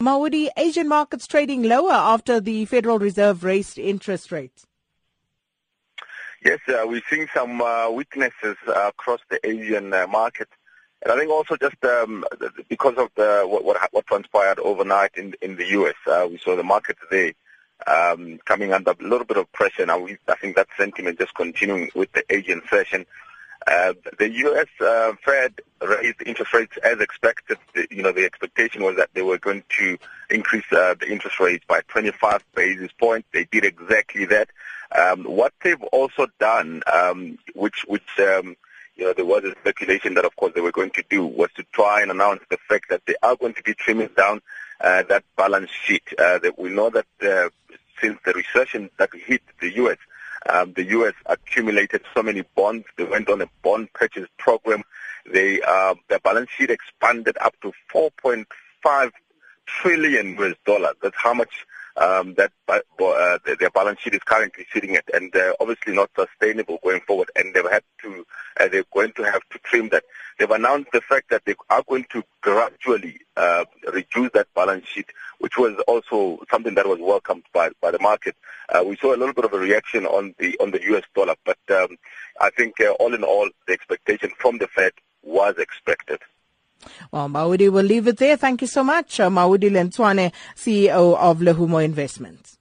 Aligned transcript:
Maudi, 0.00 0.48
Asian 0.56 0.88
markets 0.88 1.26
trading 1.26 1.62
lower 1.62 1.92
after 1.92 2.40
the 2.40 2.64
Federal 2.64 2.98
Reserve 2.98 3.44
raised 3.44 3.78
interest 3.78 4.32
rates. 4.32 4.66
Yes, 6.42 6.58
uh, 6.68 6.84
we're 6.86 7.02
seeing 7.10 7.28
some 7.34 7.60
uh, 7.60 7.90
weaknesses 7.90 8.56
uh, 8.66 8.88
across 8.88 9.20
the 9.28 9.46
Asian 9.46 9.92
uh, 9.92 10.06
market. 10.06 10.48
And 11.02 11.12
I 11.12 11.18
think 11.18 11.30
also 11.30 11.54
just 11.56 11.84
um, 11.84 12.24
because 12.68 12.94
of 12.96 13.10
the 13.14 13.42
what, 13.46 13.62
what, 13.62 13.76
what, 13.92 14.06
transpired 14.06 14.58
overnight 14.58 15.16
in, 15.16 15.34
in 15.42 15.56
the 15.56 15.66
U.S., 15.68 15.94
uh, 16.06 16.26
we 16.30 16.38
saw 16.38 16.56
the 16.56 16.62
market 16.62 16.96
today 17.10 17.34
um, 17.86 18.38
coming 18.46 18.72
under 18.72 18.92
a 18.92 19.02
little 19.02 19.26
bit 19.26 19.36
of 19.36 19.52
pressure. 19.52 19.84
Now, 19.84 19.98
we, 19.98 20.16
I 20.28 20.34
think 20.36 20.56
that 20.56 20.68
sentiment 20.78 21.18
just 21.18 21.34
continuing 21.34 21.90
with 21.94 22.10
the 22.12 22.24
Asian 22.30 22.62
session. 22.70 23.04
Uh, 23.66 23.92
the 24.18 24.30
U.S. 24.30 24.66
Uh, 24.80 25.12
Fed 25.24 25.60
raised 25.80 26.22
interest 26.24 26.52
rates 26.54 26.76
as 26.82 27.00
expected. 27.00 27.58
The, 27.74 27.86
you 27.90 28.02
know, 28.02 28.12
the 28.12 28.24
expectation 28.24 28.82
was 28.82 28.96
that 28.96 29.10
they 29.14 29.22
were 29.22 29.38
going 29.38 29.64
to 29.78 29.98
increase 30.30 30.64
uh, 30.72 30.94
the 30.98 31.10
interest 31.10 31.38
rates 31.40 31.64
by 31.68 31.82
25 31.88 32.44
basis 32.54 32.90
points. 32.98 33.28
They 33.32 33.44
did 33.44 33.64
exactly 33.64 34.24
that. 34.26 34.48
Um, 34.92 35.24
what 35.24 35.52
they've 35.62 35.82
also 35.92 36.26
done, 36.38 36.82
um, 36.92 37.38
which, 37.54 37.84
which 37.86 38.08
um, 38.18 38.56
you 38.96 39.04
know, 39.04 39.12
there 39.12 39.24
was 39.24 39.44
a 39.44 39.52
speculation 39.60 40.14
that, 40.14 40.24
of 40.24 40.34
course, 40.36 40.52
they 40.54 40.60
were 40.60 40.72
going 40.72 40.90
to 40.90 41.04
do, 41.08 41.24
was 41.24 41.50
to 41.56 41.64
try 41.72 42.02
and 42.02 42.10
announce 42.10 42.42
the 42.50 42.58
fact 42.68 42.90
that 42.90 43.02
they 43.06 43.14
are 43.22 43.36
going 43.36 43.54
to 43.54 43.62
be 43.62 43.74
trimming 43.74 44.10
down 44.16 44.40
uh, 44.80 45.02
that 45.08 45.24
balance 45.36 45.70
sheet. 45.70 46.02
Uh, 46.18 46.38
that 46.38 46.58
we 46.58 46.70
know 46.70 46.90
that 46.90 47.06
uh, 47.22 47.48
since 48.00 48.18
the 48.24 48.32
recession 48.32 48.90
that 48.98 49.10
hit 49.14 49.42
the 49.60 49.74
U.S., 49.76 49.98
um, 50.48 50.72
the 50.74 50.84
U.S. 50.84 51.14
accumulated 51.26 52.02
so 52.14 52.22
many 52.22 52.42
bonds. 52.54 52.86
They 52.96 53.04
went 53.04 53.28
on 53.28 53.42
a 53.42 53.48
bond 53.62 53.92
purchase 53.92 54.28
program. 54.38 54.82
They, 55.30 55.60
uh, 55.60 55.94
their 56.08 56.20
balance 56.20 56.50
sheet 56.56 56.70
expanded 56.70 57.36
up 57.40 57.54
to 57.62 57.72
4.5 57.94 59.10
trillion 59.66 60.36
US 60.38 60.56
dollars. 60.64 60.94
That's 61.02 61.16
how 61.16 61.34
much 61.34 61.66
um, 61.96 62.34
that 62.34 62.52
uh, 62.68 63.38
their 63.58 63.70
balance 63.70 64.00
sheet 64.00 64.14
is 64.14 64.20
currently 64.24 64.66
sitting 64.72 64.96
at, 64.96 65.04
and 65.12 65.34
uh, 65.36 65.52
obviously 65.60 65.94
not 65.94 66.10
sustainable 66.16 66.78
going 66.82 67.00
forward. 67.06 67.30
And 67.36 67.54
they've 67.54 67.70
had 67.70 67.82
to, 68.02 68.26
uh, 68.60 68.68
they're 68.68 68.84
going 68.92 69.12
to 69.12 69.24
have 69.24 69.42
to 69.50 69.58
trim 69.60 69.88
that. 69.88 70.04
They've 70.38 70.50
announced 70.50 70.90
the 70.92 71.00
fact 71.00 71.30
that 71.30 71.44
they 71.44 71.54
are 71.68 71.82
going 71.88 72.06
to 72.10 72.22
gradually 72.40 73.20
uh, 73.36 73.64
reduce 73.92 74.30
that 74.32 74.52
balance 74.54 74.86
sheet, 74.86 75.06
which 75.38 75.56
was 75.56 75.74
also 75.86 76.42
something 76.50 76.74
that 76.74 76.86
was 76.86 76.98
welcomed 77.00 77.44
by 77.52 77.70
by 77.80 77.90
the 77.90 77.98
market. 77.98 78.36
Uh, 78.68 78.82
we 78.86 78.96
saw 78.96 79.14
a 79.14 79.18
little 79.18 79.34
bit 79.34 79.44
of 79.44 79.52
a 79.52 79.58
reaction 79.58 80.06
on 80.06 80.34
the 80.38 80.56
on 80.60 80.70
the 80.70 80.82
U.S. 80.84 81.04
dollar, 81.14 81.34
but 81.44 81.58
um, 81.70 81.96
I 82.40 82.50
think 82.50 82.80
uh, 82.80 82.90
all 83.00 83.14
in 83.14 83.24
all, 83.24 83.48
the 83.66 83.72
expectation 83.72 84.30
from 84.38 84.58
the 84.58 84.68
Fed 84.68 84.92
was 85.22 85.56
expected. 85.58 86.20
Well, 87.12 87.28
Maudi 87.28 87.58
we 87.60 87.68
will 87.68 87.84
leave 87.84 88.08
it 88.08 88.16
there. 88.16 88.36
Thank 88.36 88.62
you 88.62 88.66
so 88.66 88.82
much. 88.82 89.20
Uh, 89.20 89.28
Maudi 89.28 89.70
Lentsoane, 89.70 90.32
CEO 90.56 91.16
of 91.16 91.38
Lehumo 91.38 91.84
Investments. 91.84 92.56